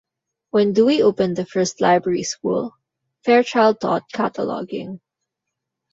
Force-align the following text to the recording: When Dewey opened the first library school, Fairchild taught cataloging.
When 0.49 0.73
Dewey 0.73 1.03
opened 1.03 1.35
the 1.35 1.45
first 1.45 1.79
library 1.79 2.23
school, 2.23 2.75
Fairchild 3.23 3.79
taught 3.81 4.09
cataloging. 4.11 4.99